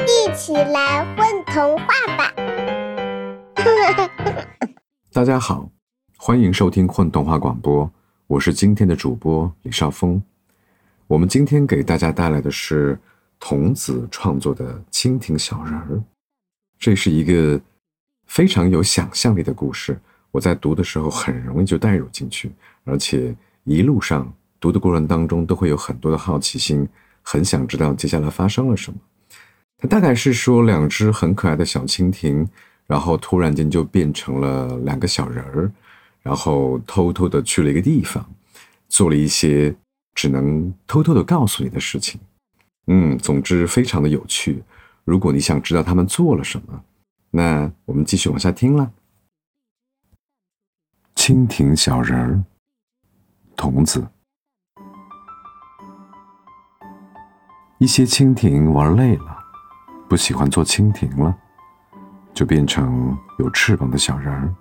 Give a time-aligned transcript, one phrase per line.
[0.00, 2.32] 一起来混童话吧！
[5.12, 5.68] 大家好，
[6.16, 7.90] 欢迎收听混童话广播，
[8.26, 10.22] 我是今天的主播李少峰。
[11.06, 12.98] 我们今天给大家带来的是
[13.38, 15.86] 童子创作的《蜻蜓小人儿》，
[16.78, 17.60] 这是一个
[18.26, 20.00] 非常有想象力的故事。
[20.30, 22.50] 我在读的时候很容易就带入进去，
[22.84, 26.88] 而且一路上读的过程当中都会有很多的好奇心，
[27.20, 28.98] 很想知道接下来发生了什么。
[29.88, 32.48] 大概是说两只很可爱的小蜻蜓，
[32.86, 35.70] 然后突然间就变成了两个小人儿，
[36.22, 38.24] 然后偷偷的去了一个地方，
[38.88, 39.74] 做了一些
[40.14, 42.20] 只能偷偷的告诉你的事情。
[42.86, 44.62] 嗯，总之非常的有趣。
[45.04, 46.84] 如果你想知道他们做了什么，
[47.30, 48.92] 那我们继续往下听了。
[51.16, 52.42] 蜻蜓小人儿，
[53.56, 54.06] 童子。
[57.78, 59.31] 一些蜻蜓玩累了，
[60.12, 61.34] 不喜欢做蜻蜓了，
[62.34, 64.54] 就变成有翅膀的小人儿，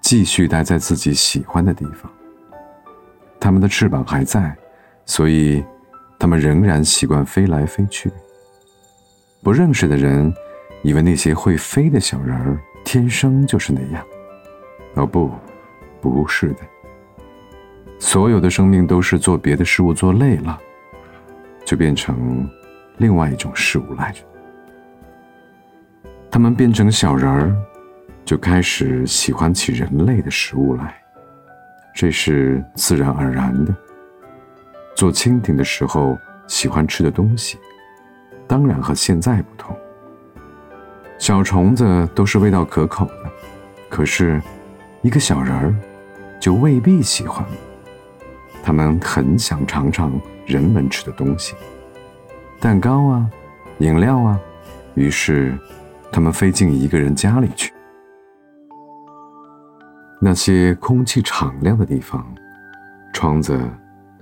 [0.00, 2.10] 继续待在自己喜欢的地方。
[3.38, 4.52] 它们的翅膀还在，
[5.06, 5.64] 所以
[6.18, 8.10] 它们仍然习惯飞来飞去。
[9.44, 10.34] 不认识的人
[10.82, 14.04] 以为那些会飞的小人儿天生就是那样。
[14.94, 15.30] 哦不。
[16.00, 16.62] 不是的，
[18.00, 20.58] 所有的生命都是做别的事物做累了，
[21.64, 22.50] 就变成
[22.96, 24.20] 另外一种事物来着。
[26.38, 27.52] 他们变成小人儿，
[28.24, 30.96] 就开始喜欢起人类的食物来，
[31.92, 33.74] 这是自然而然的。
[34.94, 37.58] 做蜻蜓的时候喜欢吃的东西，
[38.46, 39.76] 当然和现在不同。
[41.18, 43.30] 小虫子都是味道可口的，
[43.88, 44.40] 可是。
[45.02, 45.74] 一个小人儿，
[46.38, 47.44] 就未必喜欢。
[48.62, 50.12] 他们很想尝尝
[50.46, 51.56] 人们吃的东西，
[52.60, 53.28] 蛋糕啊，
[53.78, 54.40] 饮料啊。
[54.94, 55.58] 于是，
[56.10, 57.72] 他们飞进一个人家里去。
[60.20, 62.26] 那些空气敞亮的地方，
[63.12, 63.58] 窗子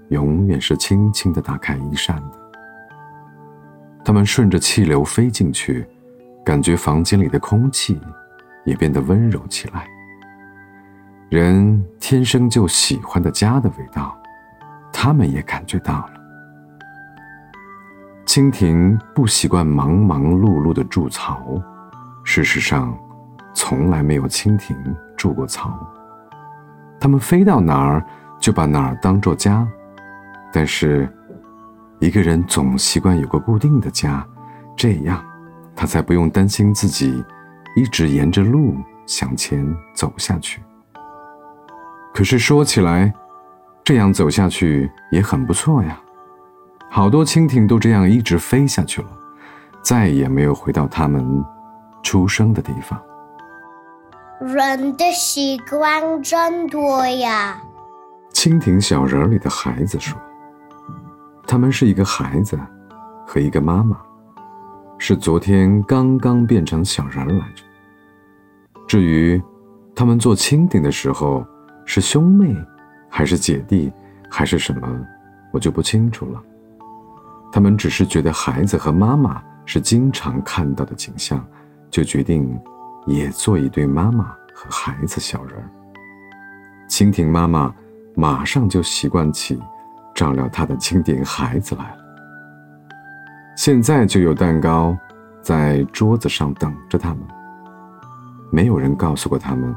[0.08, 2.32] 永远是轻轻的打开一扇的。
[4.04, 5.86] 他们顺着气流飞进去，
[6.44, 8.00] 感觉房间里的空气
[8.64, 9.88] 也变得温柔起来。
[11.28, 14.16] 人天生就喜欢的家的味道，
[14.92, 16.10] 他们也感觉到了。
[18.26, 21.60] 蜻蜓不习惯忙忙碌碌的筑巢，
[22.36, 22.94] 事实上，
[23.54, 24.76] 从来没有蜻蜓
[25.16, 25.72] 筑过巢。
[27.00, 28.04] 它们飞到哪儿
[28.38, 29.66] 就把哪儿当做家。
[30.52, 31.10] 但是，
[31.98, 34.22] 一个人总习惯有个固定的家，
[34.76, 35.24] 这样，
[35.74, 37.24] 他才不用担心自己
[37.74, 38.76] 一直沿着路
[39.06, 40.60] 向前走下去。
[42.12, 43.10] 可是说起来，
[43.82, 45.98] 这样走下去也很不错呀。
[46.90, 49.08] 好多蜻蜓都这样一直飞下去了，
[49.80, 51.42] 再也没有回到他们
[52.06, 53.02] 出生的地方。
[54.40, 57.60] 人的习惯真多呀。
[58.32, 60.16] 蜻蜓小人里的孩子说
[61.48, 62.56] ：“他们是一个孩子
[63.26, 63.96] 和一个妈妈，
[64.98, 67.64] 是昨天刚刚变成小人来着。
[68.86, 69.42] 至于
[69.94, 71.44] 他们做蜻蜓的时候。”
[71.88, 72.52] 是兄妹，
[73.08, 73.92] 还是姐弟，
[74.28, 75.06] 还是什么，
[75.52, 76.42] 我就不清楚了。
[77.52, 81.46] 他们只是觉得孩子和妈妈是经常看到的景象，
[81.96, 82.60] 就决定
[83.06, 85.56] 也做一对妈妈和孩子小人。
[86.90, 87.74] 蜻蜓妈妈
[88.14, 89.58] 马上就习惯起
[90.14, 92.04] 照料她的蜻蜓孩子来了。
[93.56, 94.94] 现在就有蛋糕
[95.40, 97.20] 在桌子上等着他们。
[98.52, 99.74] 没有人告诉过他们，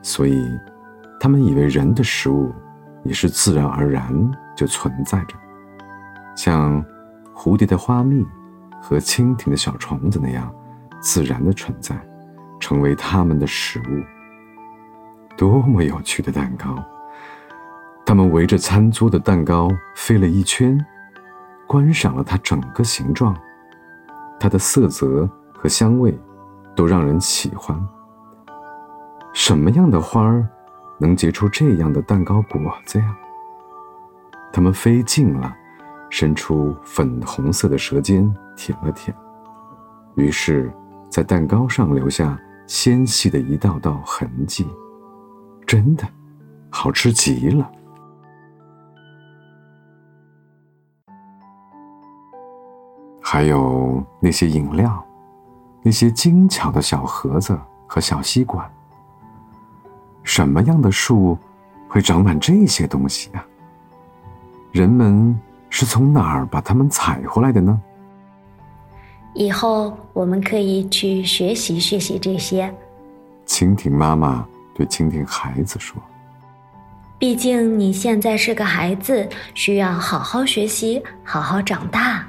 [0.00, 0.42] 所以。
[1.20, 2.54] 他们以为人的食物
[3.02, 4.08] 也是自然而然
[4.56, 5.34] 就存在着，
[6.36, 6.82] 像
[7.34, 8.24] 蝴蝶的花蜜
[8.80, 10.48] 和蜻蜓的小虫子那样
[11.00, 11.96] 自然的存在，
[12.60, 14.02] 成为他们的食物。
[15.36, 16.82] 多么有趣的蛋糕！
[18.04, 20.84] 他们围着餐桌的蛋糕飞了一圈，
[21.66, 23.36] 观赏了它整个形状，
[24.40, 26.18] 它的色泽和香味
[26.74, 27.78] 都让人喜欢。
[29.34, 30.48] 什么样的花儿？
[31.00, 33.16] 能结出这样的蛋糕果子呀！
[34.52, 35.54] 它们飞近了，
[36.10, 39.16] 伸出粉红色的舌尖舔了舔，
[40.16, 40.72] 于是，
[41.08, 44.66] 在蛋糕上留下纤细的一道道痕迹。
[45.66, 46.06] 真的，
[46.70, 47.70] 好吃极了。
[53.20, 55.04] 还有那些饮料，
[55.82, 58.68] 那些精巧的小盒子和小吸管。
[60.22, 61.36] 什么样的树
[61.88, 63.44] 会长满这些东西呀？
[64.72, 65.38] 人们
[65.70, 67.80] 是从哪儿把它们采回来的呢？
[69.34, 72.72] 以后我们可以去学习学习这些。
[73.46, 76.00] 蜻蜓妈妈对蜻蜓孩子说
[77.18, 82.26] ：“毕竟你现在是个孩子，需要好好学习，好好长大。”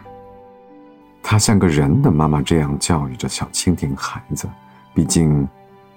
[1.22, 4.48] 他像个人的妈妈这样教育着小蜻蜓孩子，
[4.94, 5.48] 毕竟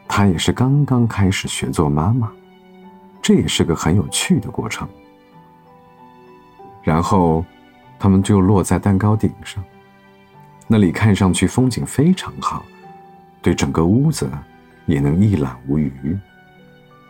[0.08, 2.30] 他也是刚刚开始学做妈妈，
[3.22, 4.88] 这也是个很有趣的过程。
[6.82, 7.44] 然后，
[7.98, 9.62] 他们就落在蛋糕顶上，
[10.72, 12.64] 那里看上去风景非常好，
[13.42, 14.26] 对整个屋子
[14.86, 16.18] 也能一览无余。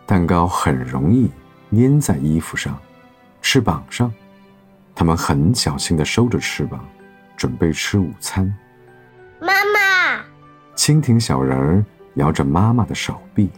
[0.05, 1.31] 蛋糕很容易
[1.71, 2.77] 粘在衣服上、
[3.41, 4.13] 翅膀上，
[4.97, 6.85] 他们很小心地收着翅膀，
[7.37, 8.53] 准备吃午餐。
[9.41, 10.25] 妈妈，
[10.75, 13.49] 蜻蜓小人儿摇着妈妈的手臂，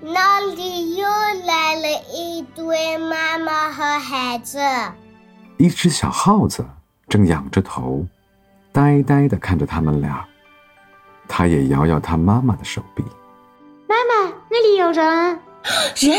[0.00, 1.04] 那里又
[1.48, 4.60] 来了一堆妈妈和孩子。
[5.56, 6.64] 一只小耗子
[7.08, 8.06] 正仰着头，
[8.78, 10.24] 呆呆地看着他们俩。
[11.26, 13.02] 他也摇摇他妈妈的手臂。
[13.88, 15.04] 妈妈，那里有人！
[15.98, 16.16] 人！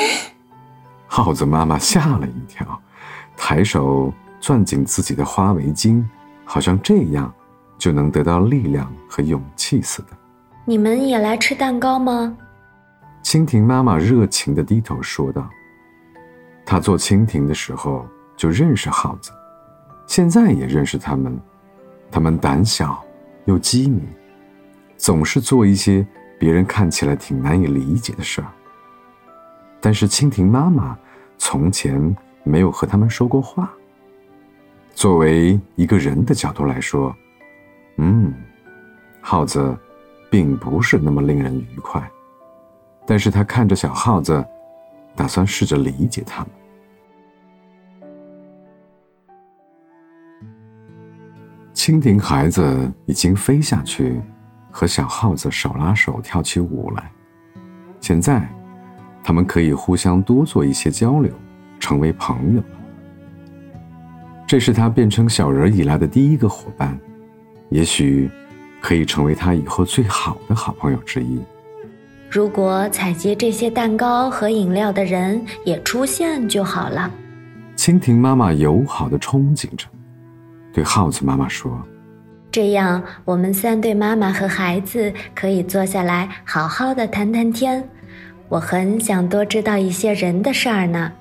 [1.08, 2.78] 耗子妈妈吓了一跳，
[3.38, 6.04] 抬手攥紧自己的花围巾，
[6.44, 7.34] 好像这样
[7.78, 10.10] 就能得到力量和勇气似的。
[10.66, 12.36] 你们也来吃蛋糕吗？
[13.24, 15.50] 蜻蜓妈妈热情地低头说道
[16.68, 19.32] ：“她做蜻蜓的时候。”就认识耗子，
[20.08, 21.38] 现在也认识他们。
[22.12, 23.04] 他们胆小
[23.46, 24.02] 又机敏，
[24.98, 26.06] 总是做一些
[26.38, 28.48] 别人看起来挺难以理解的事儿。
[29.80, 30.98] 但是蜻蜓妈妈
[31.38, 33.72] 从前没有和他们说过话。
[34.94, 37.16] 作为一个人的角度来说，
[37.98, 38.34] 嗯，
[39.22, 39.78] 耗子
[40.30, 42.06] 并不是那么令人愉快。
[43.06, 44.46] 但是他看着小耗子，
[45.16, 46.50] 打算试着理解他们。
[51.90, 54.22] 蜻蜓孩子已经飞下去，
[54.70, 57.12] 和小耗子手拉手跳起舞来。
[58.00, 58.48] 现在，
[59.24, 61.34] 他们可以互相多做一些交流，
[61.80, 62.62] 成为朋友。
[64.46, 66.96] 这是他变成小人以来的第一个伙伴，
[67.70, 68.30] 也许
[68.80, 71.42] 可以成为他以后最好的好朋友之一。
[72.30, 77.12] 如果采集这些蛋糕和饮料的人也出现就好了。
[77.76, 79.88] 蜻蜓妈妈友好的憧憬着。
[80.80, 81.78] 对耗子妈妈说
[82.50, 87.84] ：“这样，我们三对妈妈和孩子可以坐下来好好的谈谈天。
[88.48, 91.12] 我很想多知道一些人的事儿呢，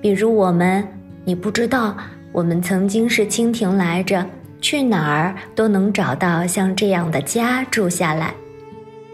[0.00, 0.86] 比如我们，
[1.24, 1.96] 你不知道，
[2.30, 4.24] 我们曾经是蜻蜓来着，
[4.60, 8.32] 去哪儿都能找到像这样的家住下来。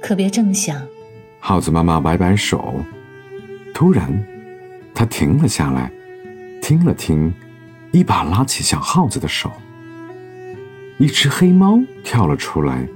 [0.02, 0.78] 可别这么想。”
[1.40, 2.74] 耗子妈妈摆摆手，
[3.72, 4.12] 突然，
[4.94, 5.90] 她停了下来，
[6.60, 7.32] 听了听，
[7.92, 9.50] 一把拉起小耗子的手。
[10.98, 12.88] 一只黑猫跳了出来，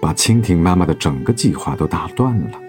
[0.00, 2.60] 把蜻蜓妈妈的整个计划都打断了。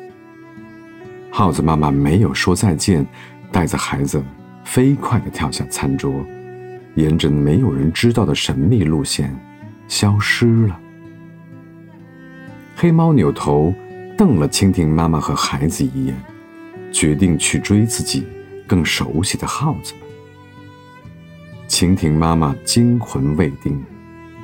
[1.29, 3.05] 耗子妈妈没有说再见，
[3.51, 4.23] 带着孩子
[4.63, 6.25] 飞快地跳下餐桌，
[6.95, 9.33] 沿着没有人知道的神秘路线
[9.87, 10.79] 消失了。
[12.75, 13.71] 黑猫扭头
[14.17, 16.15] 瞪了蜻蜓妈妈和孩子一眼，
[16.91, 18.25] 决定去追自己
[18.65, 20.09] 更熟悉的耗子们。
[21.67, 23.79] 蜻蜓妈妈惊魂未定。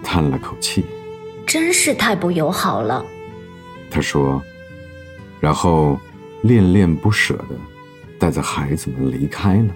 [0.04, 0.86] 叹了口气，
[1.46, 3.06] 真是太不友好了。
[3.90, 4.42] 他说，
[5.40, 6.00] 然后
[6.42, 7.56] 恋恋不舍的
[8.20, 9.74] 带着孩子们离开了。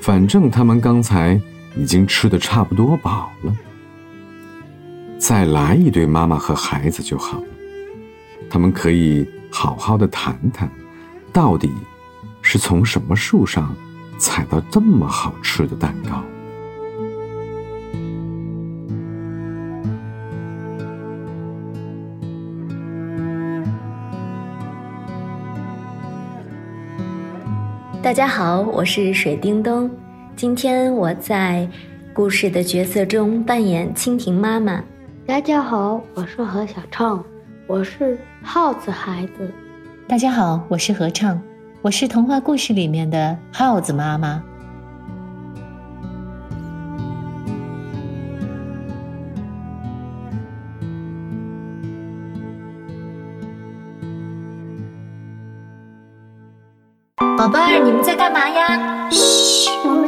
[0.00, 1.40] 反正他们刚才
[1.76, 3.56] 已经吃的差不多饱了，
[5.18, 7.46] 再来一对妈妈和孩子就好了。
[8.50, 10.68] 他们可以好好的谈谈，
[11.32, 11.70] 到底
[12.42, 13.74] 是从什么树上
[14.18, 16.22] 采到这么好吃的蛋糕。
[28.02, 29.88] 大家好，我是水叮咚。
[30.34, 31.68] 今天我在
[32.12, 34.82] 故事的角色中扮演蜻蜓妈妈。
[35.24, 37.24] 大家好，我是何小畅，
[37.68, 39.48] 我是耗子孩子。
[40.08, 41.40] 大家好，我是合唱，
[41.80, 44.42] 我是童话故事里面的耗子妈妈。
[57.52, 59.10] 宝贝儿，你们在干嘛呀？
[59.10, 60.01] 嘘。